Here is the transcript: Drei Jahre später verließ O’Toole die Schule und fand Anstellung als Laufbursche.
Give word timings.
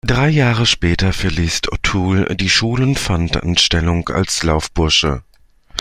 Drei 0.03 0.29
Jahre 0.29 0.65
später 0.65 1.13
verließ 1.13 1.71
O’Toole 1.71 2.35
die 2.35 2.49
Schule 2.49 2.83
und 2.87 2.97
fand 2.97 3.37
Anstellung 3.43 4.09
als 4.09 4.41
Laufbursche. 4.41 5.21